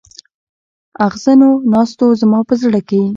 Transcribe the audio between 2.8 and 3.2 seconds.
کې.